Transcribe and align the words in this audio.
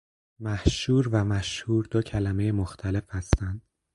محشور 0.39 1.07
و 1.11 1.23
مشهور 1.23 1.85
دو 1.85 2.01
کلمه 2.01 2.51
مختلف 2.51 3.03
هستند 3.09 3.61